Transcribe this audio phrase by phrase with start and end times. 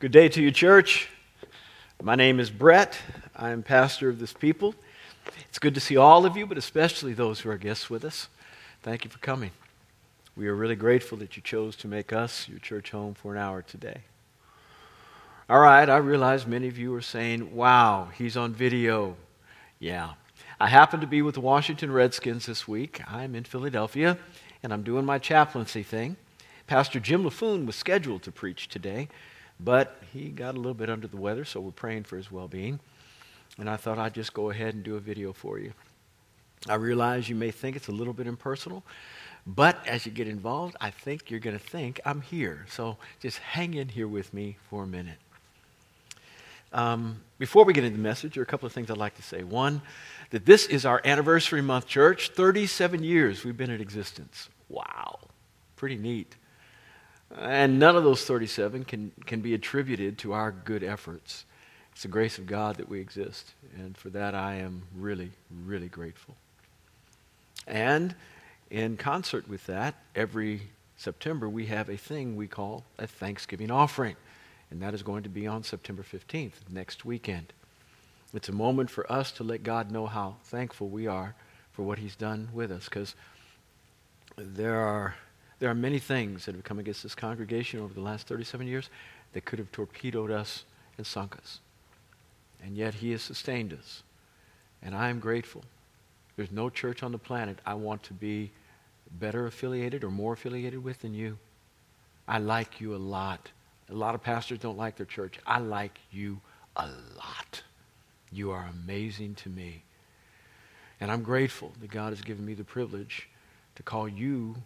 [0.00, 1.08] Good day to you, church.
[2.00, 2.96] My name is Brett.
[3.34, 4.76] I am pastor of this people.
[5.48, 8.28] It's good to see all of you, but especially those who are guests with us.
[8.80, 9.50] Thank you for coming.
[10.36, 13.40] We are really grateful that you chose to make us your church home for an
[13.40, 14.02] hour today.
[15.50, 19.16] All right, I realize many of you are saying, wow, he's on video.
[19.80, 20.10] Yeah.
[20.60, 23.02] I happen to be with the Washington Redskins this week.
[23.10, 24.16] I'm in Philadelphia,
[24.62, 26.14] and I'm doing my chaplaincy thing.
[26.68, 29.08] Pastor Jim LaFoon was scheduled to preach today,
[29.60, 32.48] but he got a little bit under the weather, so we're praying for his well
[32.48, 32.80] being.
[33.58, 35.72] And I thought I'd just go ahead and do a video for you.
[36.68, 38.82] I realize you may think it's a little bit impersonal,
[39.46, 42.66] but as you get involved, I think you're going to think I'm here.
[42.68, 45.18] So just hang in here with me for a minute.
[46.72, 49.16] Um, before we get into the message, there are a couple of things I'd like
[49.16, 49.42] to say.
[49.42, 49.80] One,
[50.30, 52.30] that this is our anniversary month, church.
[52.30, 54.48] 37 years we've been in existence.
[54.68, 55.18] Wow.
[55.76, 56.36] Pretty neat.
[57.36, 61.44] And none of those 37 can, can be attributed to our good efforts.
[61.92, 63.52] It's the grace of God that we exist.
[63.76, 65.30] And for that, I am really,
[65.64, 66.36] really grateful.
[67.66, 68.14] And
[68.70, 70.62] in concert with that, every
[70.96, 74.16] September, we have a thing we call a Thanksgiving offering.
[74.70, 77.52] And that is going to be on September 15th, next weekend.
[78.34, 81.34] It's a moment for us to let God know how thankful we are
[81.72, 82.84] for what He's done with us.
[82.84, 83.14] Because
[84.36, 85.14] there are
[85.58, 88.90] there are many things that have come against this congregation over the last 37 years
[89.32, 90.64] that could have torpedoed us
[90.96, 91.60] and sunk us.
[92.62, 94.02] And yet He has sustained us.
[94.82, 95.64] And I am grateful.
[96.36, 98.52] There's no church on the planet I want to be
[99.18, 101.38] better affiliated or more affiliated with than you.
[102.28, 103.50] I like you a lot.
[103.90, 105.38] A lot of pastors don't like their church.
[105.46, 106.40] I like you
[106.76, 107.62] a lot.
[108.30, 109.82] You are amazing to me.
[111.00, 113.28] And I'm grateful that God has given me the privilege
[113.76, 114.56] to call you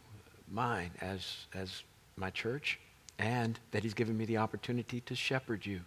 [0.53, 1.83] mine as, as
[2.17, 2.78] my church
[3.19, 5.81] and that He's given me the opportunity to shepherd you.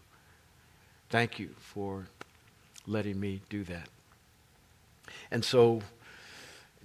[1.09, 2.05] Thank you for
[2.87, 3.89] letting me do that.
[5.31, 5.81] And so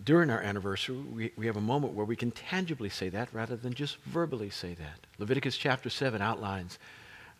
[0.04, 3.56] during our anniversary, we, we have a moment where we can tangibly say that rather
[3.56, 5.06] than just verbally say that.
[5.18, 6.78] Leviticus chapter 7 outlines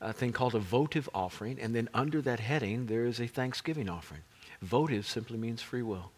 [0.00, 3.88] a thing called a votive offering, and then under that heading, there is a thanksgiving
[3.88, 4.22] offering.
[4.62, 6.10] Votive simply means free will,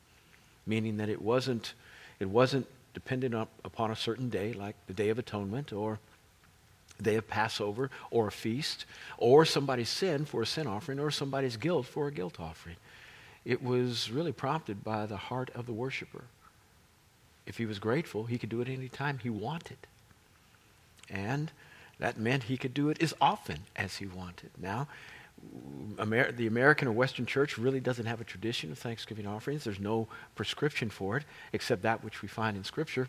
[0.66, 1.74] meaning that it wasn't,
[2.20, 5.98] it wasn't dependent up upon a certain day, like the Day of Atonement or
[6.98, 8.84] the day of Passover or a feast,
[9.18, 12.76] or somebody's sin for a sin offering, or somebody's guilt for a guilt offering.
[13.44, 16.24] It was really prompted by the heart of the worshiper.
[17.46, 19.78] If he was grateful, he could do it any time he wanted.
[21.10, 21.50] And
[21.98, 24.50] that meant he could do it as often as he wanted.
[24.60, 24.86] Now,
[25.98, 29.64] Amer- the American or Western church really doesn't have a tradition of Thanksgiving offerings.
[29.64, 33.08] There's no prescription for it except that which we find in Scripture.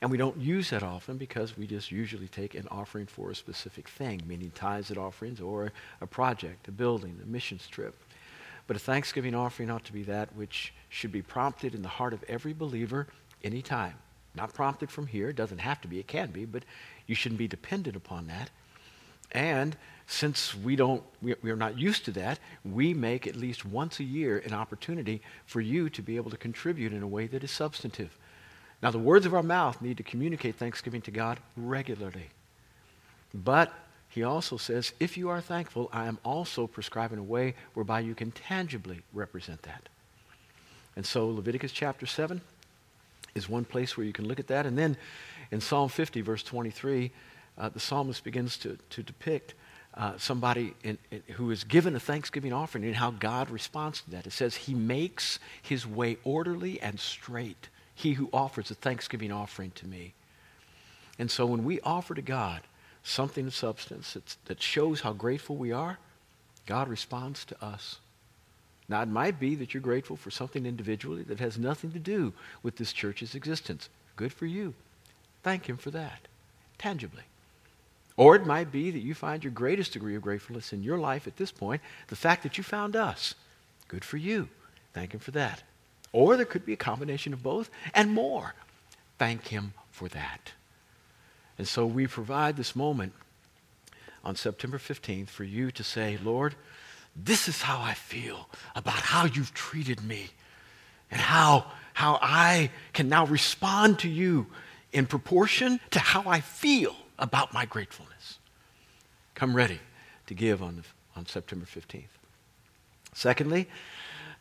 [0.00, 3.34] And we don't use that often because we just usually take an offering for a
[3.34, 7.96] specific thing, meaning tithes and offerings or a project, a building, a missions trip.
[8.68, 12.12] But a Thanksgiving offering ought to be that which should be prompted in the heart
[12.12, 13.08] of every believer
[13.42, 13.94] anytime.
[14.34, 15.30] Not prompted from here.
[15.30, 15.98] It doesn't have to be.
[15.98, 16.64] It can be, but
[17.06, 18.50] you shouldn't be dependent upon that.
[19.32, 19.76] And
[20.08, 24.00] since we don't we, we are not used to that we make at least once
[24.00, 27.44] a year an opportunity for you to be able to contribute in a way that
[27.44, 28.16] is substantive.
[28.82, 32.30] Now the words of our mouth need to communicate thanksgiving to god regularly.
[33.34, 33.72] But
[34.08, 38.14] he also says if you are thankful i am also prescribing a way whereby you
[38.14, 39.90] can tangibly represent that.
[40.96, 42.40] And so leviticus chapter 7
[43.34, 44.64] is one place where you can look at that.
[44.64, 44.96] And then
[45.50, 47.12] in psalm 50 verse 23
[47.58, 49.54] uh, the psalmist begins to, to depict
[49.94, 54.10] uh, somebody in, in, who is given a thanksgiving offering and how God responds to
[54.10, 54.26] that.
[54.26, 59.72] It says, He makes his way orderly and straight, he who offers a thanksgiving offering
[59.72, 60.14] to me.
[61.18, 62.60] And so when we offer to God
[63.02, 65.98] something of substance that shows how grateful we are,
[66.66, 67.98] God responds to us.
[68.88, 72.32] Now, it might be that you're grateful for something individually that has nothing to do
[72.62, 73.88] with this church's existence.
[74.16, 74.74] Good for you.
[75.42, 76.28] Thank Him for that,
[76.78, 77.24] tangibly.
[78.18, 81.28] Or it might be that you find your greatest degree of gratefulness in your life
[81.28, 83.36] at this point, the fact that you found us.
[83.86, 84.48] Good for you.
[84.92, 85.62] Thank Him for that.
[86.12, 88.54] Or there could be a combination of both and more.
[89.18, 90.50] Thank Him for that.
[91.58, 93.12] And so we provide this moment
[94.24, 96.56] on September 15th for you to say, Lord,
[97.14, 100.30] this is how I feel about how you've treated me
[101.08, 104.46] and how, how I can now respond to you
[104.92, 108.38] in proportion to how I feel about my gratefulness.
[109.34, 109.80] Come ready
[110.26, 110.84] to give on,
[111.16, 112.04] on September 15th.
[113.14, 113.68] Secondly,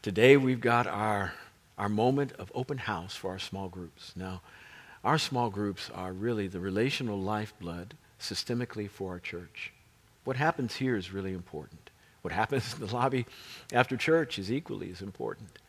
[0.01, 1.33] today we've got our,
[1.77, 4.13] our moment of open house for our small groups.
[4.15, 4.41] Now,
[5.03, 9.71] our small groups are really the relational lifeblood systemically for our church.
[10.23, 11.89] What happens here is really important.
[12.21, 13.25] What happens in the lobby
[13.71, 15.59] after church is equally as important.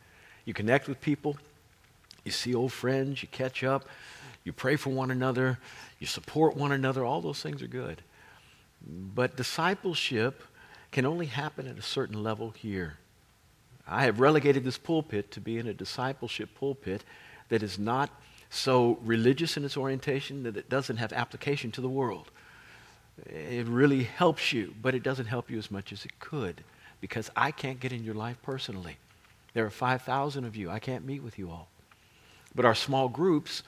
[0.45, 1.37] You connect with people,
[2.25, 3.85] you see old friends, you catch up,
[4.43, 5.59] you pray for one another,
[5.99, 7.03] you support one another.
[7.03, 8.01] All those things are good.
[8.81, 10.43] But discipleship
[10.91, 12.97] can only happen at a certain level here.
[13.87, 17.03] I have relegated this pulpit to being a discipleship pulpit
[17.49, 18.09] that is not
[18.49, 22.31] so religious in its orientation that it doesn't have application to the world.
[23.25, 26.63] It really helps you, but it doesn't help you as much as it could
[27.01, 28.97] because I can't get in your life personally.
[29.53, 30.69] There are 5,000 of you.
[30.69, 31.67] I can't meet with you all.
[32.55, 33.63] But our small groups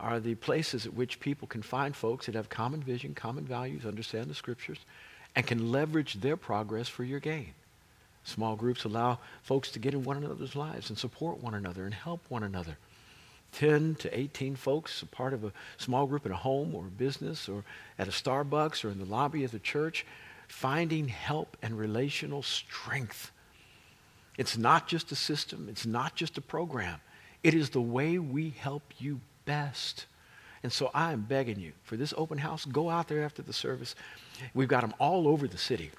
[0.00, 3.84] are the places at which people can find folks that have common vision, common values,
[3.84, 4.78] understand the scriptures,
[5.36, 7.54] and can leverage their progress for your gain.
[8.24, 11.94] Small groups allow folks to get in one another's lives and support one another and
[11.94, 12.76] help one another.
[13.52, 16.90] 10 to 18 folks, a part of a small group in a home or a
[16.90, 17.64] business or
[17.98, 20.06] at a Starbucks or in the lobby of the church,
[20.48, 23.32] finding help and relational strength.
[24.36, 27.00] It's not just a system, it's not just a program.
[27.42, 29.20] It is the way we help you
[29.50, 30.06] best.
[30.62, 33.52] And so I am begging you for this open house, go out there after the
[33.52, 33.96] service.
[34.54, 35.90] We've got them all over the city,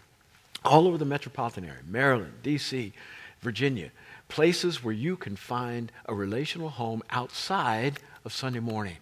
[0.63, 2.93] all over the metropolitan area Maryland, D.C.,
[3.41, 3.91] Virginia,
[4.29, 8.97] places where you can find a relational home outside of Sunday morning.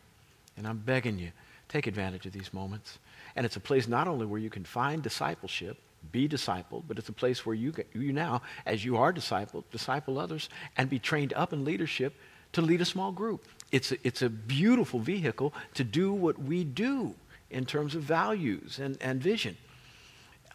[0.57, 1.31] And I'm begging you,
[1.67, 2.97] take advantage of these moments.
[3.35, 5.77] And it's a place not only where you can find discipleship,
[6.11, 10.17] be discipled, but it's a place where you, you now, as you are discipled, disciple
[10.17, 12.15] others and be trained up in leadership
[12.53, 13.45] to lead a small group.
[13.71, 17.15] It's a, it's a beautiful vehicle to do what we do
[17.49, 19.57] in terms of values and, and vision.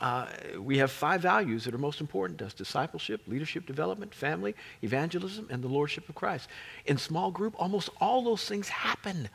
[0.00, 0.26] Uh,
[0.58, 5.46] we have five values that are most important to us discipleship, leadership development, family, evangelism,
[5.50, 6.48] and the lordship of Christ.
[6.86, 9.28] In small group, almost all those things happen.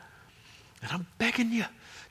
[0.82, 1.64] And I'm begging you,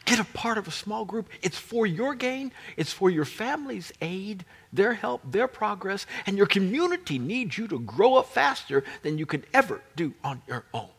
[0.05, 1.29] get a part of a small group.
[1.41, 6.45] It's for your gain, it's for your family's aid, their help, their progress, and your
[6.45, 10.89] community needs you to grow up faster than you could ever do on your own.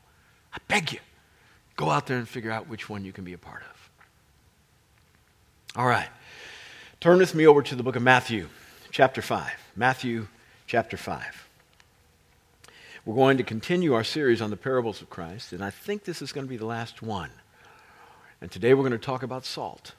[0.53, 0.99] I beg you,
[1.77, 3.91] go out there and figure out which one you can be a part of.
[5.77, 6.09] All right.
[7.01, 8.49] Turn with me over to the book of Matthew,
[8.91, 9.53] chapter 5.
[9.77, 10.27] Matthew,
[10.67, 11.49] chapter 5.
[13.07, 16.21] We're going to continue our series on the parables of Christ, and I think this
[16.21, 17.31] is going to be the last one.
[18.41, 19.93] And today we're going to talk about salt.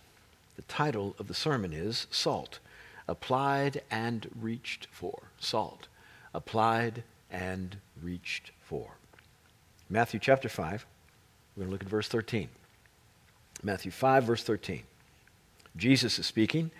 [0.55, 2.59] The title of the sermon is Salt,
[3.07, 5.23] Applied and Reached For.
[5.39, 5.87] Salt,
[6.33, 8.97] Applied and Reached For.
[9.91, 10.85] Matthew chapter 5,
[11.55, 12.47] we're going to look at verse 13.
[13.61, 14.83] Matthew 5, verse 13.
[15.75, 16.71] Jesus is speaking,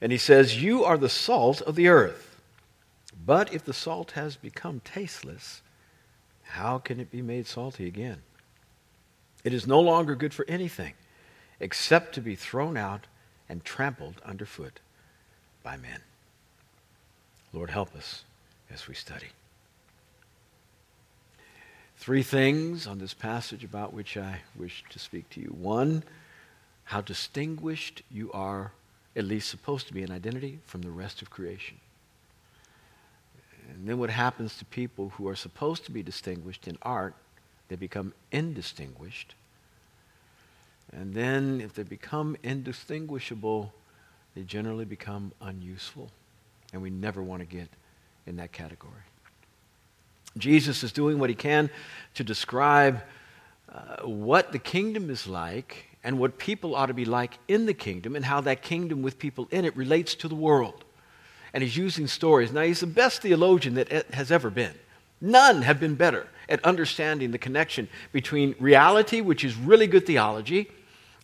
[0.00, 2.40] and he says, You are the salt of the earth.
[3.24, 5.62] But if the salt has become tasteless,
[6.42, 8.18] how can it be made salty again?
[9.44, 10.94] It is no longer good for anything
[11.60, 13.06] except to be thrown out
[13.48, 14.80] and trampled underfoot
[15.62, 16.00] by men.
[17.52, 18.24] Lord, help us
[18.72, 19.28] as we study.
[22.00, 25.48] Three things on this passage about which I wish to speak to you.
[25.48, 26.02] One,
[26.84, 28.72] how distinguished you are,
[29.14, 31.76] at least supposed to be an identity, from the rest of creation.
[33.68, 37.14] And then what happens to people who are supposed to be distinguished in art
[37.68, 39.34] they become indistinguished.
[40.92, 43.74] And then, if they become indistinguishable,
[44.34, 46.10] they generally become unuseful.
[46.72, 47.68] And we never want to get
[48.26, 49.02] in that category.
[50.36, 51.70] Jesus is doing what he can
[52.14, 53.02] to describe
[53.68, 57.74] uh, what the kingdom is like and what people ought to be like in the
[57.74, 60.84] kingdom and how that kingdom with people in it relates to the world.
[61.52, 62.52] And he's using stories.
[62.52, 64.74] Now, he's the best theologian that has ever been.
[65.20, 70.70] None have been better at understanding the connection between reality, which is really good theology,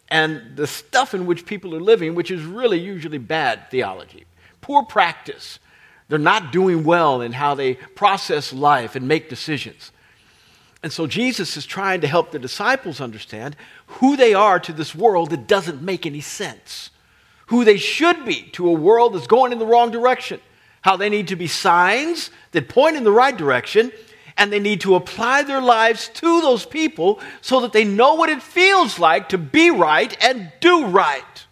[0.08, 4.24] and the stuff in which people are living, which is really usually bad theology.
[4.60, 5.58] Poor practice.
[6.08, 9.92] They're not doing well in how they process life and make decisions.
[10.82, 14.94] And so Jesus is trying to help the disciples understand who they are to this
[14.94, 16.90] world that doesn't make any sense,
[17.46, 20.40] who they should be to a world that's going in the wrong direction,
[20.82, 23.90] how they need to be signs that point in the right direction,
[24.36, 28.28] and they need to apply their lives to those people so that they know what
[28.28, 31.46] it feels like to be right and do right.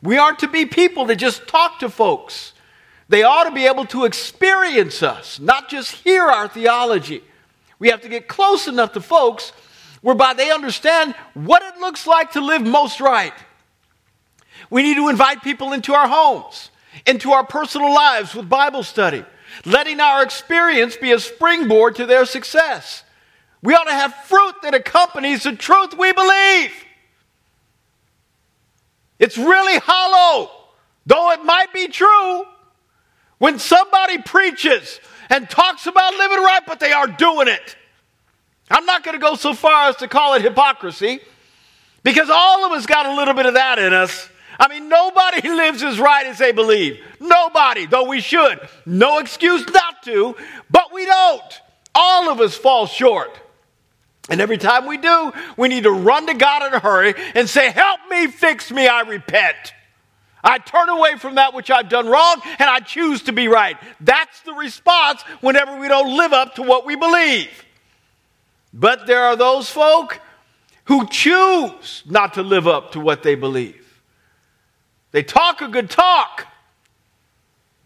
[0.00, 2.51] We aren't to be people that just talk to folks.
[3.12, 7.22] They ought to be able to experience us, not just hear our theology.
[7.78, 9.52] We have to get close enough to folks
[10.00, 13.34] whereby they understand what it looks like to live most right.
[14.70, 16.70] We need to invite people into our homes,
[17.04, 19.26] into our personal lives with Bible study
[19.66, 23.04] letting our experience be a springboard to their success.
[23.62, 26.72] We ought to have fruit that accompanies the truth we believe.
[29.18, 30.62] It's really hollow
[31.06, 32.44] Though it might be true,
[33.42, 37.74] when somebody preaches and talks about living right, but they are doing it.
[38.70, 41.18] I'm not going to go so far as to call it hypocrisy
[42.04, 44.28] because all of us got a little bit of that in us.
[44.60, 47.00] I mean, nobody lives as right as they believe.
[47.18, 48.60] Nobody, though we should.
[48.86, 50.36] No excuse not to,
[50.70, 51.60] but we don't.
[51.96, 53.36] All of us fall short.
[54.28, 57.50] And every time we do, we need to run to God in a hurry and
[57.50, 59.74] say, Help me, fix me, I repent.
[60.44, 63.76] I turn away from that which I've done wrong and I choose to be right.
[64.00, 67.50] That's the response whenever we don't live up to what we believe.
[68.72, 70.20] But there are those folk
[70.84, 74.00] who choose not to live up to what they believe.
[75.12, 76.46] They talk a good talk,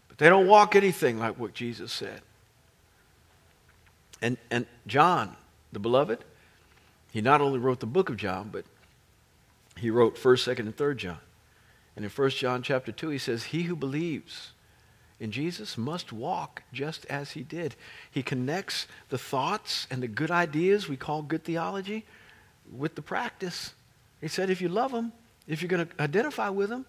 [0.07, 2.21] but they don't walk anything like what Jesus said.
[4.21, 5.35] And, and John,
[5.73, 6.23] the beloved,
[7.11, 8.65] he not only wrote the book of John, but
[9.77, 11.17] he wrote 1st, 2nd, and 3rd John.
[11.97, 14.51] And in 1 John chapter 2, he says, He who believes
[15.19, 17.75] in Jesus must walk just as he did.
[18.11, 22.05] He connects the thoughts and the good ideas we call good theology
[22.71, 23.73] with the practice.
[24.21, 25.11] He said, if you love him,
[25.47, 26.85] if you're going to identify with him,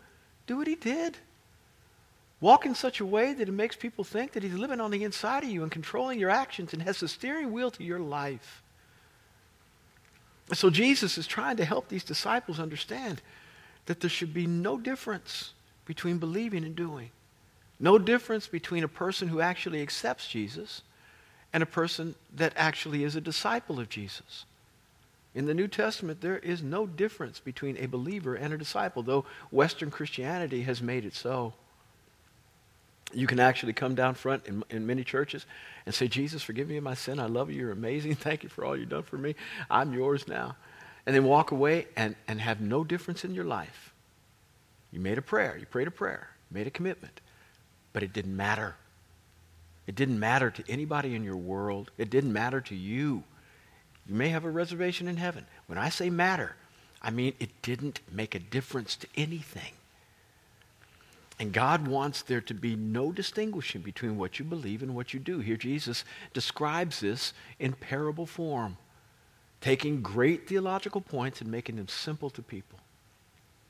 [0.47, 1.17] do what he did.
[2.43, 5.05] Walk in such a way that it makes people think that he's living on the
[5.05, 8.63] inside of you and controlling your actions and has the steering wheel to your life.
[10.53, 13.23] So Jesus is trying to help these disciples understand
[13.89, 15.55] that there should be no difference
[15.87, 17.11] between believing and doing.
[17.81, 20.83] No difference between a person who actually accepts Jesus
[21.55, 24.45] and a person that actually is a disciple of Jesus.
[25.35, 29.25] In the New Testament, there is no difference between a believer and a disciple, though
[29.51, 31.55] Western Christianity has made it so.
[33.15, 35.47] You can actually come down front in, in many churches
[35.87, 37.19] and say, Jesus, forgive me of my sin.
[37.19, 37.61] I love you.
[37.61, 38.15] You're amazing.
[38.17, 39.35] Thank you for all you've done for me.
[39.71, 40.57] I'm yours now
[41.09, 43.95] and then walk away and, and have no difference in your life.
[44.93, 47.23] You made a prayer, you prayed a prayer, made a commitment,
[47.95, 48.77] but it didn't matter.
[49.87, 51.91] It didn't matter to anybody in your world.
[51.97, 53.23] It didn't matter to you.
[54.07, 55.47] You may have a reservation in heaven.
[55.67, 56.57] When I say matter,
[57.01, 59.73] I mean it didn't make a difference to anything.
[61.39, 65.21] And God wants there to be no distinguishing between what you believe and what you
[65.21, 65.39] do.
[65.39, 68.77] Here, Jesus describes this in parable form
[69.61, 72.79] taking great theological points and making them simple to people.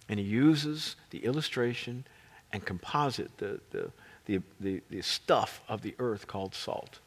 [0.08, 2.04] And he uses the illustration
[2.52, 3.90] and composite, the, the,
[4.26, 6.98] the, the, the stuff of the earth called salt,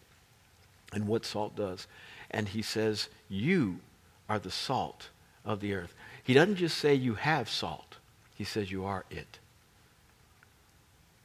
[0.94, 1.88] and what salt does.
[2.30, 3.80] And he says, You
[4.30, 5.10] are the salt
[5.46, 5.94] of the earth.
[6.24, 7.98] He doesn't just say you have salt,
[8.36, 9.40] he says you are it.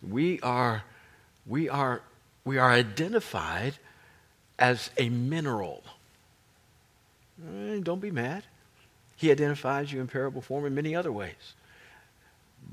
[0.02, 0.84] We are,
[1.46, 2.02] we are,
[2.44, 3.74] we are identified
[4.58, 5.82] as a mineral.
[7.42, 8.44] Eh, don't be mad.
[9.16, 11.54] He identifies you in parable form in many other ways.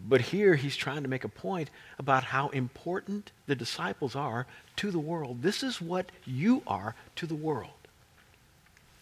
[0.07, 4.91] But here he's trying to make a point about how important the disciples are to
[4.91, 5.41] the world.
[5.41, 7.71] This is what you are to the world.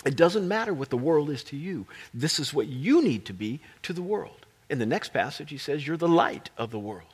[0.05, 1.85] It doesn't matter what the world is to you.
[2.13, 4.45] This is what you need to be to the world.
[4.69, 7.07] In the next passage, he says, You're the light of the world.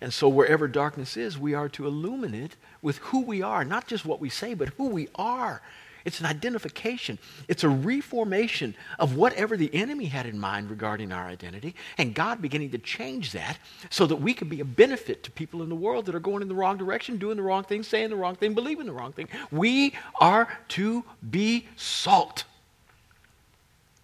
[0.00, 3.86] And so, wherever darkness is, we are to illumine it with who we are, not
[3.86, 5.62] just what we say, but who we are
[6.04, 7.18] it's an identification.
[7.48, 12.42] It's a reformation of whatever the enemy had in mind regarding our identity, and God
[12.42, 13.58] beginning to change that
[13.90, 16.42] so that we can be a benefit to people in the world that are going
[16.42, 19.12] in the wrong direction, doing the wrong thing, saying the wrong thing, believing the wrong
[19.12, 19.28] thing.
[19.50, 22.44] We are to be salt.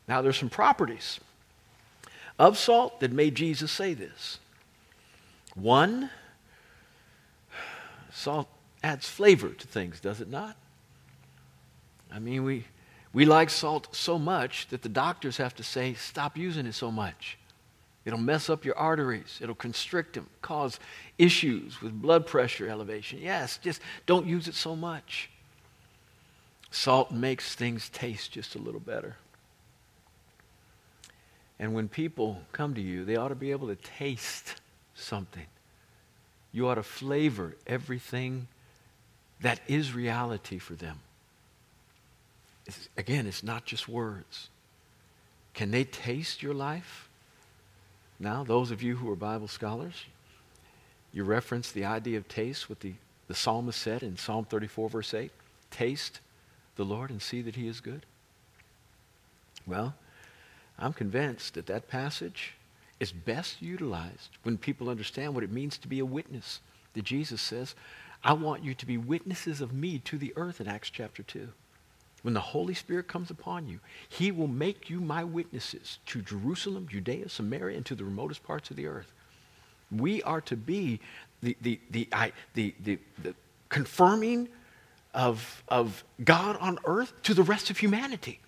[0.09, 1.21] Now, there's some properties
[2.39, 4.39] of salt that made Jesus say this.
[5.55, 6.11] One,
[8.11, 8.49] salt
[8.83, 10.57] adds flavor to things, does it not?
[12.13, 12.65] I mean, we,
[13.13, 16.91] we like salt so much that the doctors have to say, stop using it so
[16.91, 17.39] much.
[18.05, 19.39] It'll mess up your arteries.
[19.43, 20.81] It'll constrict them, cause
[21.19, 23.21] issues with blood pressure elevation.
[23.21, 25.31] Yes, just don't use it so much.
[26.71, 29.17] Salt makes things taste just a little better.
[31.59, 34.55] And when people come to you, they ought to be able to taste
[34.95, 35.47] something.
[36.53, 38.49] You ought to flavor everything
[39.41, 41.01] that is reality for them.
[42.71, 44.49] It's, again, it's not just words.
[45.55, 47.09] Can they taste your life?
[48.21, 50.05] Now, those of you who are Bible scholars,
[51.13, 52.95] you reference the idea of taste, what the,
[53.27, 55.33] the psalmist said in Psalm 34, verse 8
[55.73, 56.21] Taste
[56.77, 58.07] the Lord and see that he is good.
[59.67, 59.95] Well,
[60.79, 62.55] I'm convinced that that passage
[63.01, 66.61] is best utilized when people understand what it means to be a witness.
[66.95, 67.75] That Jesus says,
[68.23, 71.49] I want you to be witnesses of me to the earth in Acts chapter 2.
[72.23, 76.87] When the Holy Spirit comes upon you, He will make you my witnesses to Jerusalem,
[76.89, 79.13] Judea, Samaria, and to the remotest parts of the earth.
[79.91, 81.01] We are to be
[81.43, 83.35] the, the, the, I, the, the, the
[83.69, 84.49] confirming
[85.15, 88.41] of, of God on earth to the rest of humanity.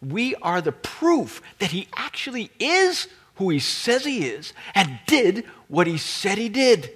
[0.00, 5.44] We are the proof that he actually is who he says he is and did
[5.68, 6.90] what he said he did.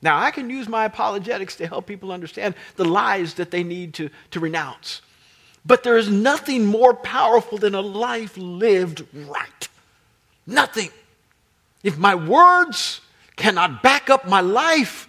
[0.00, 3.94] Now, I can use my apologetics to help people understand the lies that they need
[3.94, 5.00] to, to renounce.
[5.64, 9.68] But there is nothing more powerful than a life lived right.
[10.46, 10.90] Nothing.
[11.82, 13.00] If my words
[13.36, 15.08] cannot back up my life,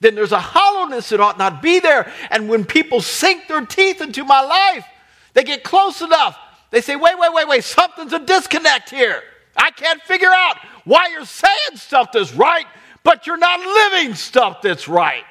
[0.00, 2.12] then there's a hollowness that ought not be there.
[2.30, 4.86] And when people sink their teeth into my life,
[5.32, 6.38] they get close enough.
[6.70, 9.22] They say, wait, wait, wait, wait, something's a disconnect here.
[9.56, 12.66] I can't figure out why you're saying stuff that's right,
[13.02, 15.24] but you're not living stuff that's right.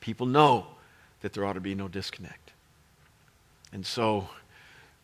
[0.00, 0.66] People know
[1.20, 2.49] that there ought to be no disconnect.
[3.72, 4.28] And so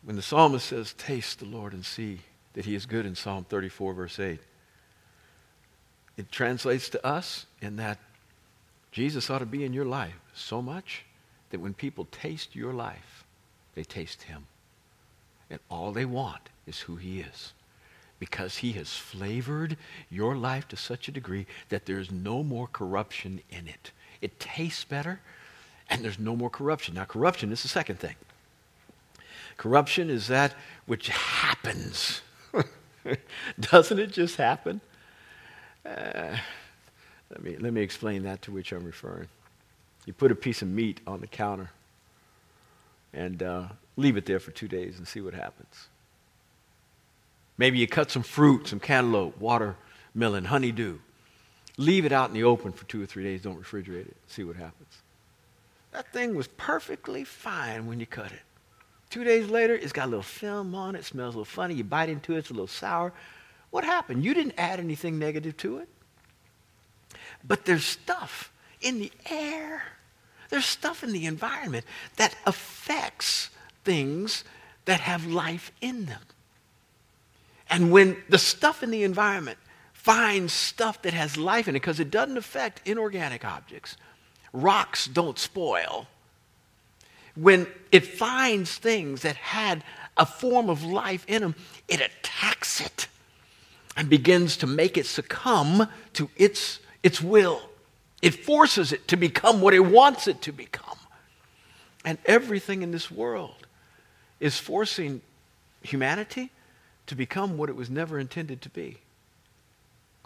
[0.02, 2.20] when the psalmist says, Taste the Lord and see
[2.54, 4.40] that he is good in Psalm 34, verse 8,
[6.16, 7.98] it translates to us in that
[8.92, 11.04] Jesus ought to be in your life so much
[11.50, 13.24] that when people taste your life,
[13.74, 14.46] they taste him.
[15.50, 17.52] And all they want is who he is.
[18.18, 19.76] Because he has flavored
[20.10, 23.92] your life to such a degree that there's no more corruption in it.
[24.22, 25.20] It tastes better,
[25.90, 26.94] and there's no more corruption.
[26.94, 28.14] Now, corruption is the second thing.
[29.56, 30.54] Corruption is that
[30.86, 32.20] which happens.
[33.60, 34.80] Doesn't it just happen?
[35.84, 36.36] Uh,
[37.30, 39.28] let, me, let me explain that to which I'm referring.
[40.04, 41.70] You put a piece of meat on the counter
[43.12, 43.64] and uh,
[43.96, 45.88] leave it there for two days and see what happens.
[47.58, 50.98] Maybe you cut some fruit, some cantaloupe, watermelon, honeydew.
[51.78, 53.42] Leave it out in the open for two or three days.
[53.42, 54.16] Don't refrigerate it.
[54.26, 55.02] See what happens.
[55.92, 58.42] That thing was perfectly fine when you cut it.
[59.16, 61.72] Two days later, it's got a little film on it, smells a little funny.
[61.72, 63.14] You bite into it, it's a little sour.
[63.70, 64.22] What happened?
[64.22, 65.88] You didn't add anything negative to it.
[67.42, 69.82] But there's stuff in the air,
[70.50, 71.86] there's stuff in the environment
[72.18, 73.48] that affects
[73.84, 74.44] things
[74.84, 76.20] that have life in them.
[77.70, 79.56] And when the stuff in the environment
[79.94, 83.96] finds stuff that has life in it, because it doesn't affect inorganic objects,
[84.52, 86.06] rocks don't spoil,
[87.36, 89.84] when it finds things that had
[90.16, 91.54] a form of life in them,
[91.86, 93.08] it attacks it
[93.96, 97.62] and begins to make it succumb to its, its will.
[98.22, 100.98] It forces it to become what it wants it to become.
[102.04, 103.66] And everything in this world
[104.40, 105.20] is forcing
[105.82, 106.50] humanity
[107.06, 108.98] to become what it was never intended to be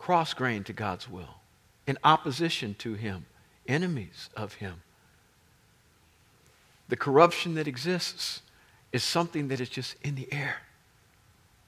[0.00, 1.36] cross grained to God's will,
[1.86, 3.26] in opposition to Him,
[3.68, 4.80] enemies of Him.
[6.90, 8.42] The corruption that exists
[8.92, 10.56] is something that is just in the air,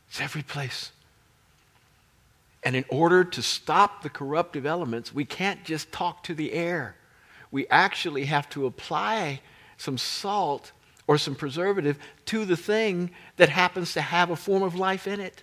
[0.08, 0.90] it's every place.
[2.64, 6.94] And in order to stop the corruptive elements, we can't just talk to the air.
[7.50, 9.40] We actually have to apply
[9.76, 10.70] some salt
[11.08, 15.18] or some preservative to the thing that happens to have a form of life in
[15.18, 15.42] it.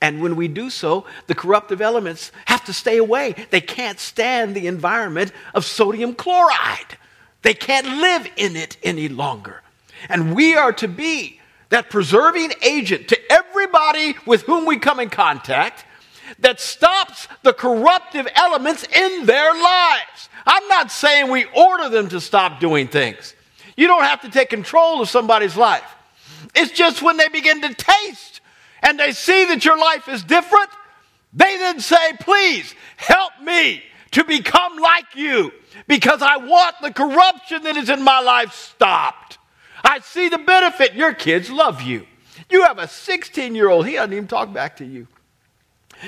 [0.00, 3.34] And when we do so, the corruptive elements have to stay away.
[3.50, 6.98] They can't stand the environment of sodium chloride.
[7.42, 9.62] They can't live in it any longer.
[10.08, 15.10] And we are to be that preserving agent to everybody with whom we come in
[15.10, 15.84] contact
[16.38, 20.28] that stops the corruptive elements in their lives.
[20.46, 23.34] I'm not saying we order them to stop doing things.
[23.76, 25.84] You don't have to take control of somebody's life.
[26.54, 28.40] It's just when they begin to taste
[28.82, 30.68] and they see that your life is different,
[31.32, 35.52] they then say, Please help me to become like you
[35.86, 39.38] because I want the corruption that is in my life stopped.
[39.84, 40.94] I see the benefit.
[40.94, 42.06] Your kids love you.
[42.50, 45.08] You have a 16 year old, he doesn't even talk back to you.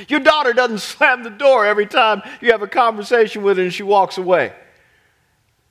[0.09, 3.73] Your daughter doesn't slam the door every time you have a conversation with her and
[3.73, 4.53] she walks away.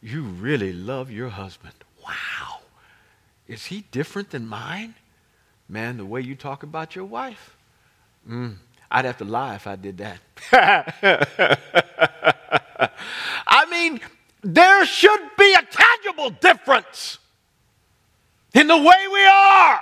[0.02, 1.76] You really love your husband.
[2.04, 2.60] Wow.
[3.48, 4.96] Is he different than mine?
[5.70, 7.56] Man, the way you talk about your wife.
[8.30, 8.56] Mm,
[8.92, 10.20] I'd have to lie if I did that.
[13.74, 14.00] Mean,
[14.42, 17.18] there should be a tangible difference
[18.54, 19.82] in the way we are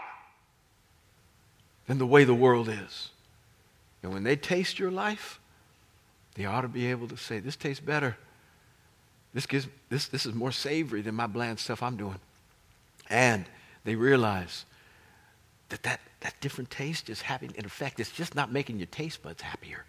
[1.87, 3.09] than the way the world is.
[4.01, 5.39] And when they taste your life,
[6.35, 8.17] they ought to be able to say, This tastes better.
[9.33, 12.19] This, gives, this, this is more savory than my bland stuff I'm doing.
[13.09, 13.45] And
[13.83, 14.65] they realize
[15.69, 17.99] that, that that different taste is having an effect.
[17.99, 19.85] It's just not making your taste buds happier.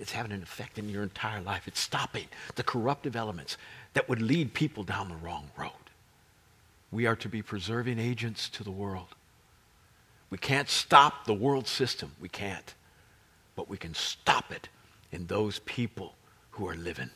[0.00, 1.68] It's having an effect in your entire life.
[1.68, 3.56] It's stopping the corruptive elements
[3.94, 5.72] that would lead people down the wrong road.
[6.90, 9.14] We are to be preserving agents to the world.
[10.30, 12.12] We can't stop the world system.
[12.20, 12.74] We can't.
[13.56, 14.68] but we can stop it
[15.12, 16.14] in those people
[16.52, 17.10] who are living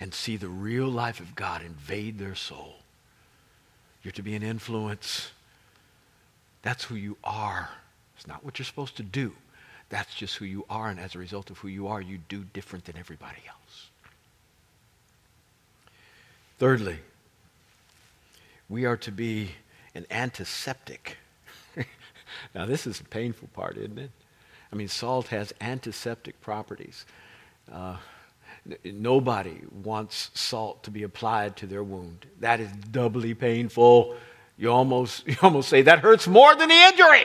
[0.00, 2.76] and see the real life of God invade their soul.
[4.04, 5.32] You're to be an influence.
[6.62, 7.70] That's who you are.
[8.16, 9.32] It's not what you're supposed to do.
[9.90, 12.44] That's just who you are, and as a result of who you are, you do
[12.52, 13.88] different than everybody else.
[16.58, 16.98] Thirdly,
[18.68, 19.52] we are to be
[19.94, 21.16] an antiseptic.
[22.54, 24.10] now, this is the painful part, isn't it?
[24.72, 27.06] I mean, salt has antiseptic properties.
[27.72, 27.96] Uh,
[28.84, 32.26] nobody wants salt to be applied to their wound.
[32.40, 34.16] That is doubly painful.
[34.58, 37.24] You almost, you almost say that hurts more than the injury.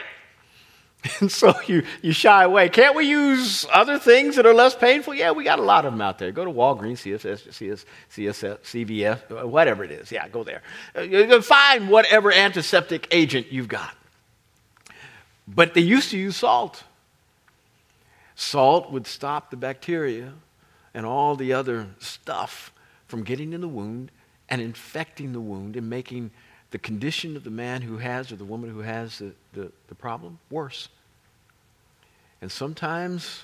[1.19, 2.69] And so you, you shy away.
[2.69, 5.13] Can't we use other things that are less painful?
[5.13, 6.31] Yeah, we got a lot of them out there.
[6.31, 10.11] Go to Walgreens, CSS, CS, CSS, CVS, whatever it is.
[10.11, 10.61] Yeah, go there.
[10.95, 13.95] Uh, find whatever antiseptic agent you've got.
[15.47, 16.83] But they used to use salt.
[18.35, 20.33] Salt would stop the bacteria
[20.93, 22.71] and all the other stuff
[23.07, 24.09] from getting in the wound
[24.49, 26.31] and infecting the wound and making
[26.73, 29.93] the condition of the man who has or the woman who has the, the, the
[29.95, 30.89] problem worse.
[32.41, 33.43] And sometimes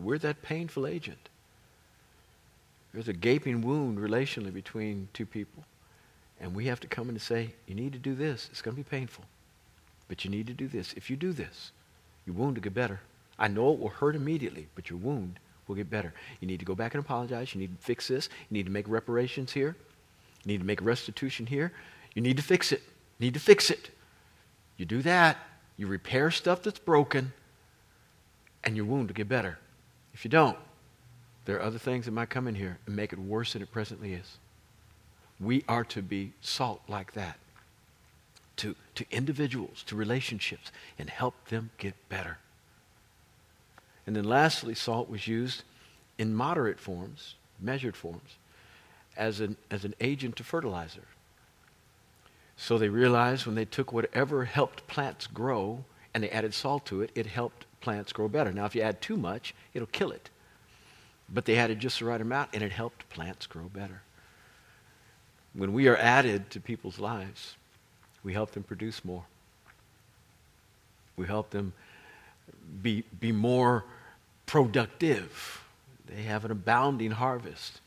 [0.00, 1.28] we're that painful agent.
[2.94, 5.64] There's a gaping wound relationally between two people.
[6.40, 8.48] And we have to come in and say, you need to do this.
[8.52, 9.24] It's going to be painful.
[10.06, 10.92] But you need to do this.
[10.96, 11.72] If you do this,
[12.26, 13.00] your wound will get better.
[13.40, 16.14] I know it will hurt immediately, but your wound will get better.
[16.40, 17.56] You need to go back and apologize.
[17.56, 18.28] You need to fix this.
[18.50, 19.74] You need to make reparations here.
[20.44, 21.72] You need to make restitution here.
[22.16, 22.82] You need to fix it.
[23.18, 23.90] You need to fix it.
[24.76, 25.36] You do that,
[25.76, 27.32] you repair stuff that's broken,
[28.64, 29.58] and your wound will get better.
[30.12, 30.56] If you don't,
[31.44, 33.70] there are other things that might come in here and make it worse than it
[33.70, 34.38] presently is.
[35.38, 37.38] We are to be salt like that
[38.56, 42.38] to, to individuals, to relationships, and help them get better.
[44.06, 45.62] And then lastly, salt was used
[46.16, 48.36] in moderate forms, measured forms,
[49.16, 51.02] as an, as an agent to fertilizer.
[52.56, 57.02] So they realized when they took whatever helped plants grow and they added salt to
[57.02, 58.52] it, it helped plants grow better.
[58.52, 60.30] Now, if you add too much, it'll kill it.
[61.28, 64.02] But they added just the right amount and it helped plants grow better.
[65.52, 67.56] When we are added to people's lives,
[68.22, 69.24] we help them produce more.
[71.16, 71.72] We help them
[72.82, 73.84] be, be more
[74.46, 75.62] productive.
[76.06, 77.80] They have an abounding harvest.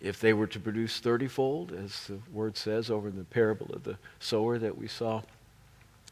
[0.00, 3.70] If they were to produce 30 fold, as the word says over in the parable
[3.72, 5.22] of the sower that we saw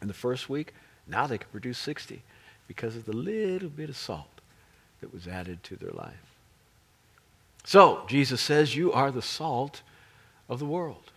[0.01, 0.73] in the first week,
[1.07, 2.23] now they can produce 60
[2.67, 4.41] because of the little bit of salt
[5.01, 6.35] that was added to their life.
[7.65, 9.83] So, Jesus says, You are the salt
[10.49, 11.11] of the world.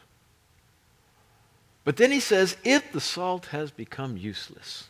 [1.84, 4.88] But then he says, If the salt has become useless.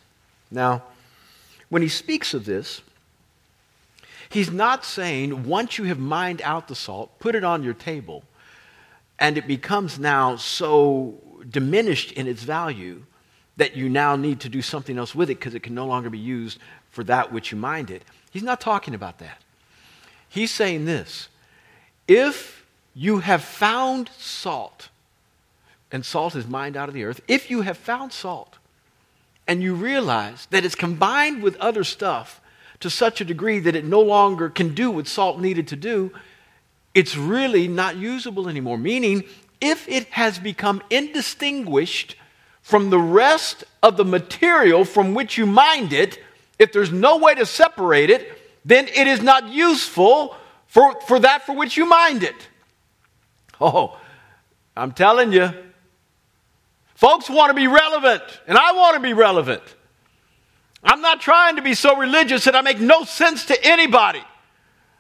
[0.50, 0.84] Now,
[1.70, 2.82] when he speaks of this,
[4.30, 8.24] He's not saying once you have mined out the salt, put it on your table,
[9.20, 11.16] and it becomes now so
[11.50, 13.04] diminished in its value
[13.58, 16.10] that you now need to do something else with it because it can no longer
[16.10, 16.60] be used
[16.92, 18.04] for that which you mined it.
[18.32, 19.42] He's not talking about that.
[20.30, 21.30] He's saying this
[22.08, 24.90] if you have found salt,
[25.92, 28.58] and salt is mined out of the earth, if you have found salt
[29.48, 32.42] and you realize that it's combined with other stuff
[32.80, 36.12] to such a degree that it no longer can do what salt needed to do,
[36.94, 38.78] it's really not usable anymore.
[38.78, 39.24] Meaning,
[39.60, 42.16] if it has become indistinguished
[42.62, 46.20] from the rest of the material from which you mined it,
[46.60, 50.36] if there's no way to separate it, then it is not useful
[50.68, 52.36] for, for that for which you mined it.
[53.60, 53.98] Oh,
[54.76, 55.50] I'm telling you,
[56.96, 59.64] folks want to be relevant, and I want to be relevant.
[60.84, 64.22] I'm not trying to be so religious that I make no sense to anybody.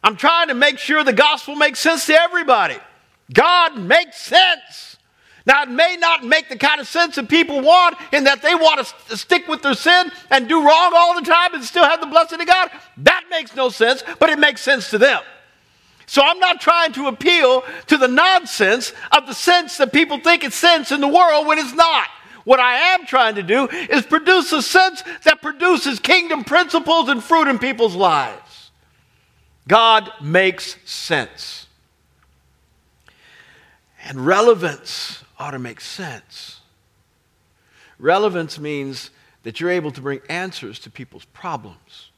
[0.03, 2.77] I'm trying to make sure the gospel makes sense to everybody.
[3.33, 4.97] God makes sense.
[5.45, 8.53] Now, it may not make the kind of sense that people want in that they
[8.53, 12.01] want to stick with their sin and do wrong all the time and still have
[12.01, 12.69] the blessing of God.
[12.97, 15.21] That makes no sense, but it makes sense to them.
[16.05, 20.43] So I'm not trying to appeal to the nonsense of the sense that people think
[20.43, 22.07] it's sense in the world when it's not.
[22.47, 27.21] What I am trying to do is produce a sense that produces kingdom principles and
[27.21, 28.71] fruit in people's lives.
[29.67, 31.67] God makes sense.
[34.05, 36.62] And relevance ought to make sense.
[37.99, 39.10] Relevance means
[39.43, 42.12] that you're able to bring answers to people's problems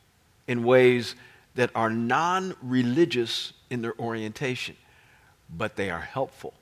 [0.48, 1.16] in ways
[1.56, 4.76] that are non religious in their orientation,
[5.50, 6.54] but they are helpful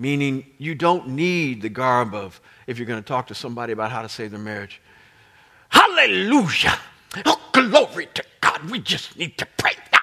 [0.00, 3.92] meaning you don't need the garb of, if you're going to talk to somebody about
[3.92, 4.80] how to save their marriage.
[5.68, 6.78] Hallelujah!
[7.26, 8.70] Oh, glory to God.
[8.70, 10.00] We just need to pray now.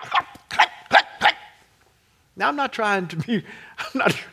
[2.37, 3.43] Now, I'm not trying to be,
[3.79, 4.23] I'm not,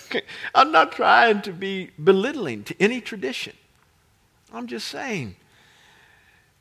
[0.54, 3.52] I'm not trying to be belittling to any tradition.
[4.50, 5.36] I'm just saying,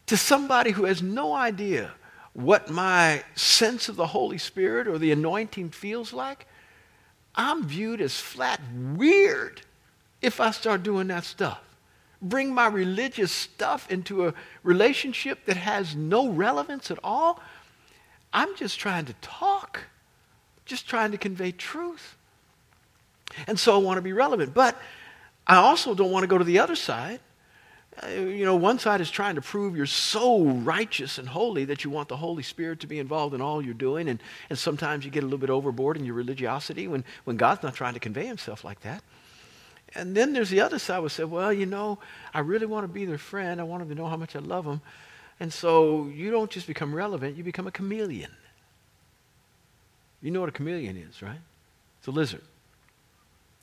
[0.08, 1.94] to somebody who has no idea
[2.34, 6.46] what my sense of the Holy Spirit or the anointing feels like,
[7.40, 8.60] I'm viewed as flat
[8.98, 9.62] weird
[10.22, 11.62] if I start doing that stuff.
[12.22, 17.40] Bring my religious stuff into a relationship that has no relevance at all.
[18.34, 19.86] I'm just trying to talk,
[20.66, 22.18] just trying to convey truth.
[23.48, 24.54] And so I want to be relevant.
[24.54, 24.76] But
[25.48, 27.22] I also don't want to go to the other side
[28.02, 31.84] Uh, you know, one side is trying to prove you're so righteous and holy that
[31.84, 34.08] you want the Holy Spirit to be involved in all you're doing.
[34.08, 37.64] And, and sometimes you get a little bit overboard in your religiosity when, when God's
[37.64, 39.04] not trying to convey himself like that.
[39.96, 41.98] And then there's the other side who say, well, you know,
[42.34, 43.60] I really want to be their friend.
[43.60, 44.82] I want them to know how much I love them.
[45.40, 48.32] And so you don't just become relevant, you become a chameleon.
[50.22, 51.40] You know what a chameleon is, right?
[52.00, 52.44] It's a lizard.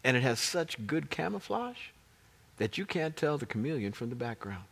[0.03, 1.91] And it has such good camouflage
[2.59, 4.65] that you can't tell the chameleon from the background.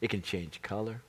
[0.00, 1.02] It can change color.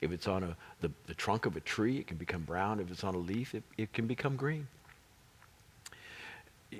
[0.00, 2.80] If it's on a, the, the trunk of a tree, it can become brown.
[2.80, 4.68] If it's on a leaf, it, it can become green.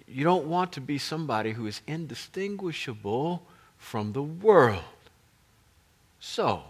[0.07, 3.43] You don't want to be somebody who is indistinguishable
[3.79, 4.83] from the world.
[6.21, 6.63] So,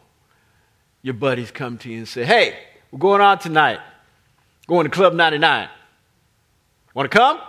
[1.03, 2.57] your buddies come to you and say, Hey,
[2.90, 3.81] we're going out tonight.
[4.66, 5.68] Going to Club 99.
[6.94, 7.40] Want to come?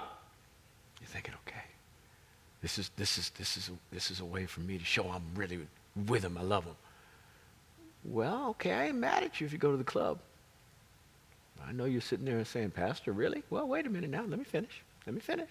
[2.62, 5.24] This is, this is, this is, this is a way for me to show I'm
[5.36, 5.60] really
[6.08, 6.38] with him.
[6.38, 6.76] I love him.
[8.04, 10.20] Well, okay, I ain't mad at you if you go to the club.
[11.66, 13.44] I know you're sitting there and saying, Pastor, really?
[13.50, 14.24] Well, wait a minute now.
[14.24, 14.82] Let me finish.
[15.06, 15.50] Let me finish.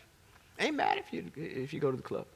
[0.58, 2.26] I ain't mad if you, if you go to the club.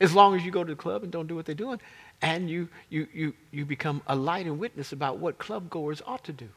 [0.00, 1.80] As long as you go to the club and don't do what they're doing,
[2.22, 6.24] and you, you, you, you become a light and witness about what club goers ought
[6.24, 6.48] to do.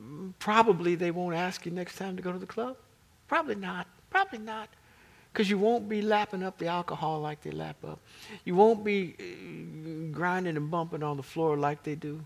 [0.00, 2.76] Mm, probably they won't ask you next time to go to the club.
[3.26, 3.88] Probably not.
[4.10, 4.68] Probably not
[5.36, 7.98] because you won't be lapping up the alcohol like they lap up.
[8.46, 12.24] You won't be uh, grinding and bumping on the floor like they do.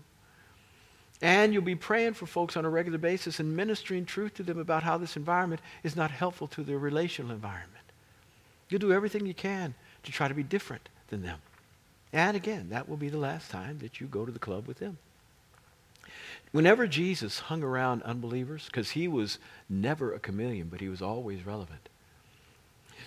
[1.21, 4.59] And you'll be praying for folks on a regular basis and ministering truth to them
[4.59, 7.83] about how this environment is not helpful to their relational environment.
[8.69, 11.39] You'll do everything you can to try to be different than them.
[12.13, 14.79] And again, that will be the last time that you go to the club with
[14.79, 14.97] them.
[16.53, 19.37] Whenever Jesus hung around unbelievers, because he was
[19.69, 21.89] never a chameleon, but he was always relevant,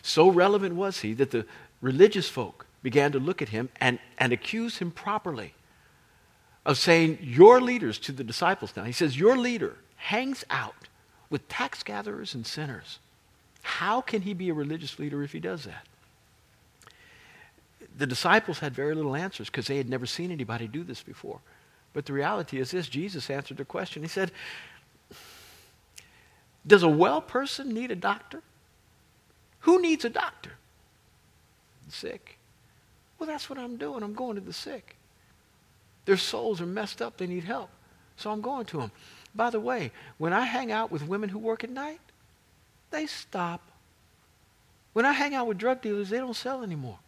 [0.06, 1.46] so relevant was he that the
[1.80, 5.54] religious folk began to look at him and, and accuse him properly
[6.66, 8.84] of saying, Your leaders to the disciples now.
[8.84, 10.88] He says, Your leader hangs out
[11.30, 12.98] with tax gatherers and sinners.
[13.62, 15.86] How can he be a religious leader if he does that?
[17.96, 21.40] The disciples had very little answers because they had never seen anybody do this before.
[21.94, 24.02] But the reality is this Jesus answered their question.
[24.02, 24.32] He said,
[26.66, 28.42] Does a well person need a doctor?
[29.64, 30.52] Who needs a doctor?
[31.88, 32.38] Sick.
[33.18, 34.02] Well, that's what I'm doing.
[34.02, 34.96] I'm going to the sick.
[36.04, 37.16] Their souls are messed up.
[37.16, 37.70] They need help.
[38.16, 38.92] So I'm going to them.
[39.34, 42.00] By the way, when I hang out with women who work at night,
[42.90, 43.62] they stop.
[44.92, 46.98] When I hang out with drug dealers, they don't sell anymore.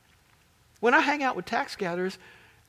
[0.81, 2.16] When I hang out with tax gatherers,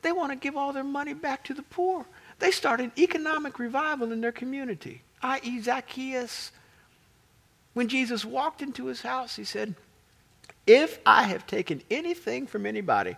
[0.01, 2.05] they want to give all their money back to the poor.
[2.39, 6.51] They start an economic revival in their community, i.e., Zacchaeus
[7.77, 9.75] when Jesus walked into his house, he said,
[10.65, 13.15] If I have taken anything from anybody,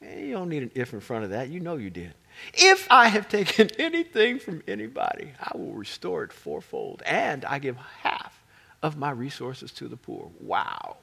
[0.00, 1.48] eh, you don't need an if in front of that.
[1.48, 2.14] You know you did.
[2.54, 7.02] If I have taken anything from anybody, I will restore it fourfold.
[7.04, 8.40] And I give half
[8.84, 10.30] of my resources to the poor.
[10.38, 10.98] Wow.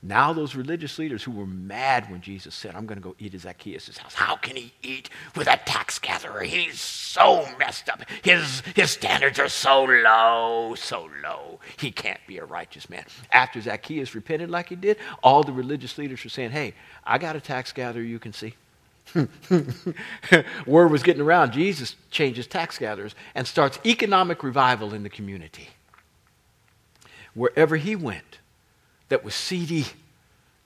[0.00, 3.34] Now, those religious leaders who were mad when Jesus said, I'm going to go eat
[3.34, 4.14] at Zacchaeus' house.
[4.14, 6.42] How can he eat with a tax gatherer?
[6.42, 8.02] He's so messed up.
[8.22, 11.58] His, his standards are so low, so low.
[11.78, 13.04] He can't be a righteous man.
[13.32, 17.34] After Zacchaeus repented like he did, all the religious leaders were saying, Hey, I got
[17.34, 18.54] a tax gatherer you can see.
[20.66, 21.52] Word was getting around.
[21.52, 25.70] Jesus changes tax gatherers and starts economic revival in the community.
[27.34, 28.37] Wherever he went,
[29.08, 29.86] that was seedy,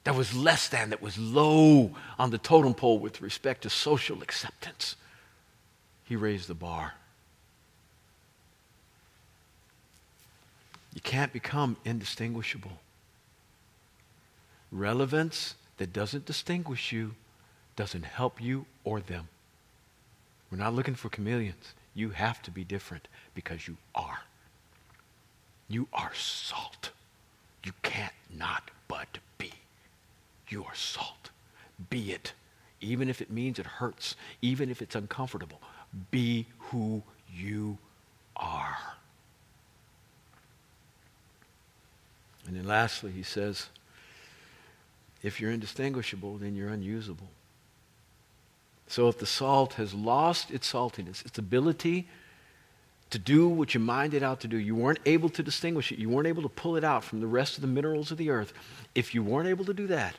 [0.04, 4.22] that was less than, that was low on the totem pole with respect to social
[4.22, 4.96] acceptance.
[6.04, 6.94] He raised the bar.
[10.94, 12.78] You can't become indistinguishable.
[14.70, 17.14] Relevance that doesn't distinguish you
[17.76, 19.28] doesn't help you or them.
[20.50, 21.72] We're not looking for chameleons.
[21.94, 24.20] You have to be different because you are.
[25.68, 26.90] You are salt.
[27.64, 29.52] You can't not but be.
[30.48, 31.30] You are salt.
[31.90, 32.32] Be it
[32.82, 35.60] even if it means it hurts, even if it's uncomfortable.
[36.10, 37.78] Be who you
[38.36, 38.76] are.
[42.46, 43.68] And then lastly, he says,
[45.22, 47.28] if you're indistinguishable, then you're unusable.
[48.88, 52.08] So if the salt has lost its saltiness, its ability
[53.12, 56.08] to do what you minded out to do, you weren't able to distinguish it, you
[56.08, 58.54] weren't able to pull it out from the rest of the minerals of the earth.
[58.94, 60.14] If you weren't able to do that,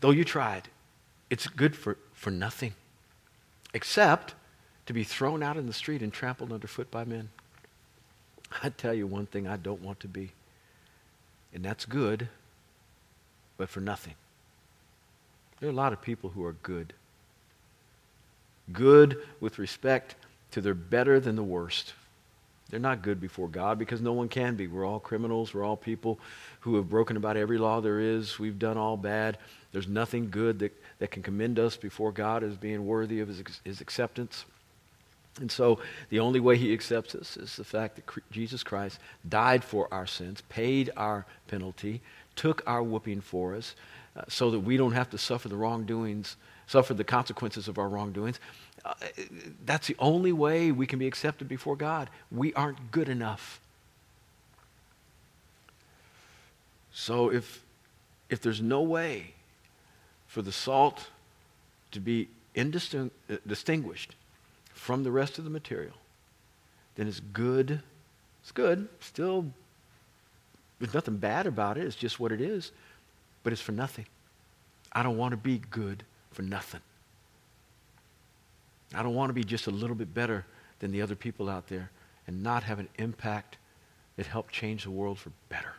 [0.00, 0.68] though you tried,
[1.30, 2.74] it's good for, for nothing
[3.72, 4.34] except
[4.86, 7.28] to be thrown out in the street and trampled underfoot by men.
[8.62, 10.32] I tell you one thing I don't want to be,
[11.54, 12.28] and that's good,
[13.56, 14.14] but for nothing.
[15.60, 16.94] There are a lot of people who are good.
[18.72, 20.16] Good with respect
[20.52, 21.94] to their better than the worst.
[22.70, 24.66] They're not good before God because no one can be.
[24.66, 25.54] We're all criminals.
[25.54, 26.18] We're all people
[26.60, 28.38] who have broken about every law there is.
[28.38, 29.38] We've done all bad.
[29.70, 33.42] There's nothing good that, that can commend us before God as being worthy of his,
[33.64, 34.44] his acceptance.
[35.40, 35.78] And so
[36.08, 40.06] the only way he accepts us is the fact that Jesus Christ died for our
[40.06, 42.00] sins, paid our penalty,
[42.34, 43.74] took our whooping for us,
[44.16, 47.88] uh, so that we don't have to suffer the wrongdoings, suffer the consequences of our
[47.88, 48.40] wrongdoings.
[48.84, 48.94] Uh,
[49.64, 52.10] that's the only way we can be accepted before God.
[52.30, 53.60] We aren't good enough.
[56.92, 57.62] So if,
[58.28, 59.34] if there's no way
[60.26, 61.08] for the salt
[61.92, 64.14] to be indistinguished
[64.72, 65.94] from the rest of the material,
[66.96, 67.80] then it's good.
[68.42, 68.88] It's good.
[69.00, 69.46] Still,
[70.80, 71.84] there's nothing bad about it.
[71.84, 72.72] It's just what it is.
[73.42, 74.06] But it's for nothing.
[74.92, 76.02] I don't want to be good
[76.36, 76.82] for nothing.
[78.94, 80.44] I don't want to be just a little bit better
[80.80, 81.90] than the other people out there
[82.26, 83.56] and not have an impact
[84.16, 85.72] that helped change the world for better.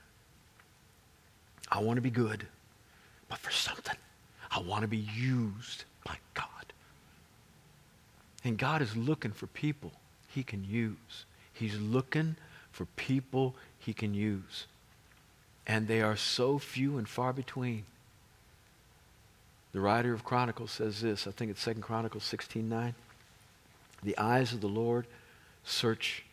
[1.72, 2.48] I want to be good,
[3.30, 3.96] but for something.
[4.50, 6.48] I want to be used by God.
[8.44, 9.92] And God is looking for people
[10.28, 11.26] he can use.
[11.54, 12.36] He's looking
[12.72, 14.66] for people he can use.
[15.68, 17.84] And they are so few and far between.
[19.78, 22.96] The writer of Chronicles says this, I think it's 2 Chronicles 16:9.
[24.02, 25.06] The eyes of the Lord
[25.64, 26.26] search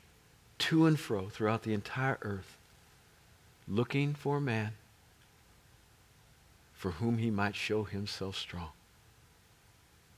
[0.60, 2.56] to and fro throughout the entire earth,
[3.68, 4.72] looking for a man
[6.72, 8.70] for whom he might show himself strong.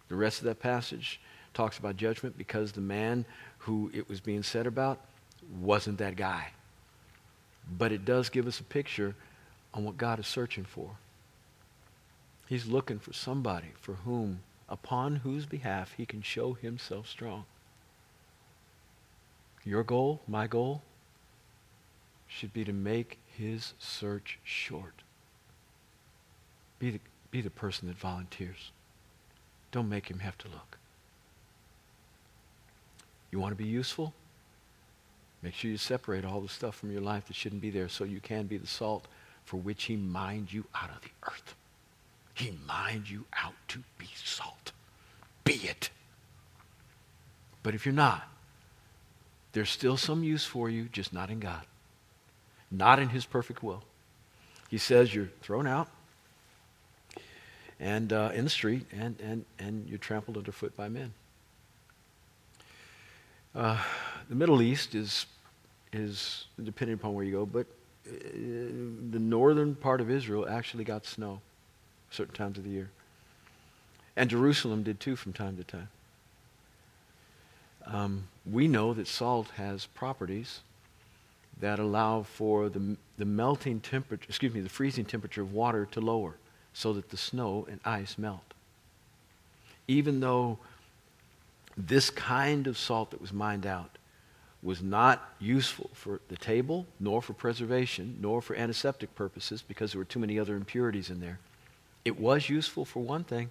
[0.07, 1.19] The rest of that passage
[1.53, 3.25] talks about judgment because the man
[3.59, 5.01] who it was being said about
[5.61, 6.53] wasn't that guy.
[7.77, 9.17] But it does give us a picture
[9.75, 10.97] on what God is searching for.
[12.47, 17.45] He's looking for somebody for whom, upon whose behalf, he can show himself strong.
[19.65, 20.83] Your goal, my goal,
[22.29, 25.03] should be to make his search short.
[26.79, 28.71] Be the, be the person that volunteers.
[29.73, 30.79] Don't make him have to look.
[33.33, 34.15] You want to be useful?
[35.43, 38.05] Make sure you separate all the stuff from your life that shouldn't be there so
[38.05, 39.07] you can be the salt
[39.45, 41.55] for which he mined you out of the earth.
[42.37, 44.73] He mined you out to be salt.
[45.45, 45.89] Be it.
[47.63, 48.29] But if you're not,
[49.53, 51.63] there's still some use for you, just not in God.
[52.71, 53.83] Not in his perfect will.
[54.69, 55.89] He says you're thrown out
[57.81, 61.15] and uh, in the street and, and, and you're trampled underfoot by men.
[63.55, 63.83] Uh,
[64.29, 65.25] the Middle East is,
[65.91, 67.67] is, depending upon where you go, but
[68.07, 68.13] uh,
[69.11, 71.41] the northern part of Israel actually got snow
[72.17, 72.91] certain times of the year.
[74.17, 75.89] And Jerusalem did too from time to time.
[77.87, 80.61] Um, we know that salt has properties
[81.61, 86.01] that allow for the, the melting temperature, excuse me, the freezing temperature of water to
[86.01, 86.35] lower
[86.73, 88.55] so that the snow and ice melt.
[89.89, 90.59] Even though
[91.77, 93.97] this kind of salt that was mined out
[94.63, 99.99] was not useful for the table, nor for preservation, nor for antiseptic purposes because there
[99.99, 101.39] were too many other impurities in there.
[102.07, 103.51] It was useful for one thing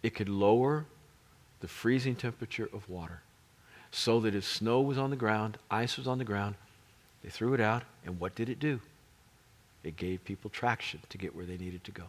[0.00, 0.86] it could lower
[1.58, 3.22] the freezing temperature of water
[3.90, 6.54] so that if snow was on the ground, ice was on the ground,
[7.24, 8.78] they threw it out, and what did it do?
[9.82, 12.04] It gave people traction to get where they needed to go.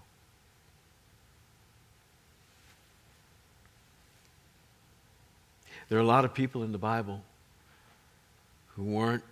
[5.89, 7.23] There are a lot of people in the Bible
[8.75, 9.23] who weren't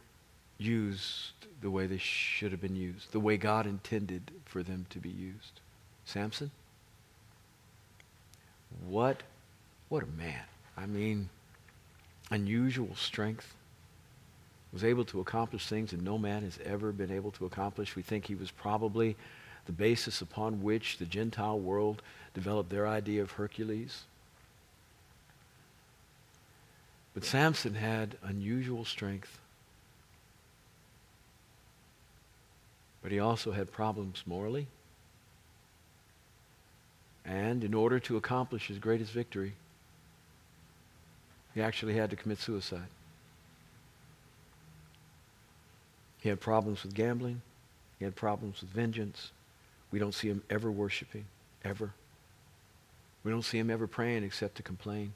[0.57, 4.99] used the way they should have been used, the way God intended for them to
[4.99, 5.59] be used.
[6.05, 6.51] Samson?
[8.87, 9.23] What
[9.89, 10.43] what a man.
[10.77, 11.29] I mean,
[12.31, 13.55] unusual strength.
[14.71, 17.95] Was able to accomplish things that no man has ever been able to accomplish.
[17.95, 19.15] We think he was probably
[19.65, 22.03] the basis upon which the Gentile world
[22.35, 24.03] developed their idea of Hercules.
[27.15, 29.39] But Samson had unusual strength.
[33.01, 34.67] But he also had problems morally.
[37.25, 39.53] And in order to accomplish his greatest victory,
[41.53, 42.87] he actually had to commit suicide.
[46.19, 47.41] He had problems with gambling.
[47.97, 49.31] He had problems with vengeance.
[49.91, 51.25] We don't see him ever worshiping,
[51.63, 51.93] ever.
[53.23, 55.13] We don't see him ever praying except to complain.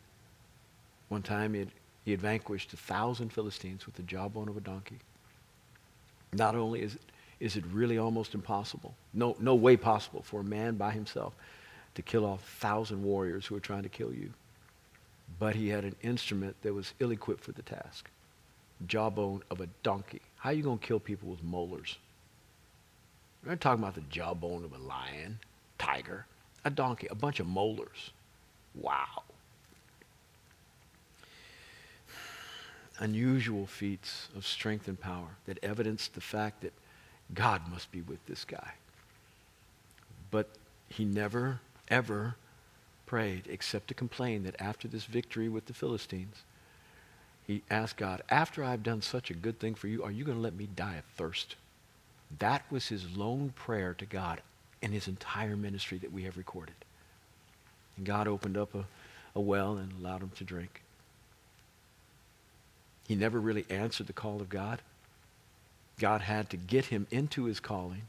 [1.10, 1.72] One time he had,
[2.06, 5.00] he had vanquished a thousand Philistines with the jawbone of a donkey.
[6.32, 7.02] Not only is it,
[7.44, 11.34] is it really almost impossible, no, no way possible for a man by himself
[11.94, 14.30] to kill off a thousand warriors who are trying to kill you,
[15.40, 18.10] but he had an instrument that was ill-equipped for the task.
[18.88, 20.22] Jawbone of a donkey.
[20.38, 21.98] How are you going to kill people with molars?
[23.44, 25.40] We're not talking about the jawbone of a lion,
[25.78, 26.26] tiger,
[26.64, 28.12] a donkey, a bunch of molars.
[28.74, 29.24] Wow.
[33.00, 36.72] Unusual feats of strength and power that evidenced the fact that
[37.34, 38.74] God must be with this guy.
[40.32, 40.50] But
[40.90, 42.36] he never, ever
[43.06, 46.44] prayed except to complain that after this victory with the Philistines,
[47.46, 50.38] he asked God, After I've done such a good thing for you, are you going
[50.38, 51.56] to let me die of thirst?
[52.40, 54.42] That was his lone prayer to God
[54.82, 56.76] in his entire ministry that we have recorded.
[57.98, 58.86] And God opened up a,
[59.36, 60.82] a well and allowed him to drink.
[63.08, 64.82] He never really answered the call of God.
[66.00, 68.04] God had to get him into his calling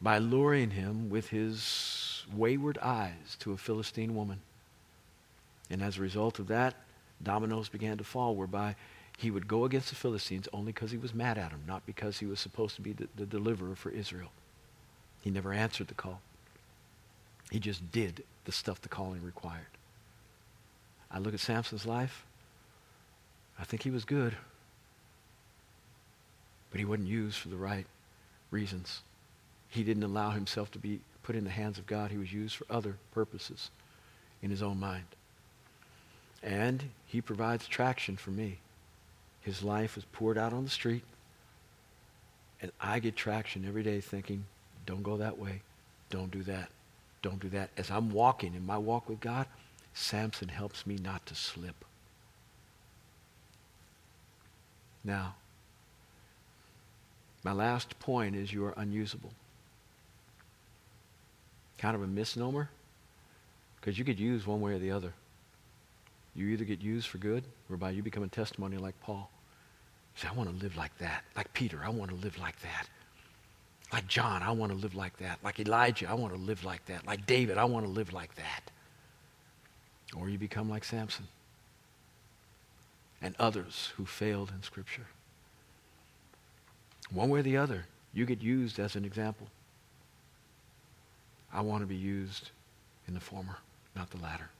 [0.00, 4.40] by luring him with his wayward eyes to a Philistine woman.
[5.70, 6.74] And as a result of that,
[7.22, 8.76] dominoes began to fall, whereby
[9.16, 12.18] he would go against the Philistines only because he was mad at them, not because
[12.18, 14.30] he was supposed to be the, the deliverer for Israel.
[15.22, 16.20] He never answered the call.
[17.50, 19.62] He just did the stuff the calling required.
[21.10, 22.24] I look at Samson's life.
[23.58, 24.36] I think he was good,
[26.74, 27.86] but he wasn't used for the right
[28.50, 29.02] reasons.
[29.68, 32.10] He didn't allow himself to be put in the hands of God.
[32.10, 33.70] He was used for other purposes
[34.42, 35.04] in his own mind.
[36.42, 38.58] And he provides traction for me.
[39.40, 41.04] His life is poured out on the street.
[42.60, 44.44] And I get traction every day thinking,
[44.84, 45.62] don't go that way.
[46.10, 46.70] Don't do that.
[47.22, 47.70] Don't do that.
[47.76, 49.46] As I'm walking in my walk with God,
[49.94, 51.84] Samson helps me not to slip.
[55.04, 55.36] Now,
[57.44, 59.30] my last point is you are unusable.
[61.78, 62.70] Kind of a misnomer,
[63.76, 65.12] because you could use one way or the other.
[66.34, 69.30] You either get used for good, whereby you become a testimony like Paul.
[70.16, 71.22] You say, I want to live like that.
[71.36, 72.88] Like Peter, I want to live like that.
[73.92, 75.38] Like John, I want to live like that.
[75.44, 77.06] Like Elijah, I want to live like that.
[77.06, 78.70] Like David, I want to live like that.
[80.16, 81.28] Or you become like Samson
[83.20, 85.06] and others who failed in Scripture.
[87.10, 89.46] One way or the other, you get used as an example.
[91.52, 92.50] I want to be used
[93.06, 93.58] in the former,
[93.94, 94.50] not the latter.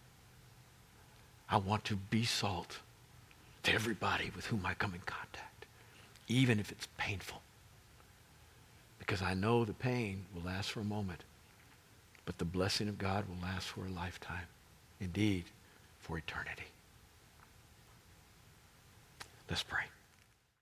[1.49, 2.79] I want to be salt
[3.65, 5.67] to everybody with whom I come in contact,
[6.29, 7.41] even if it's painful.
[8.99, 11.23] Because I know the pain will last for a moment,
[12.25, 14.47] but the blessing of God will last for a lifetime.
[15.01, 15.45] Indeed,
[16.01, 16.65] for eternity.
[19.49, 19.85] Let's pray.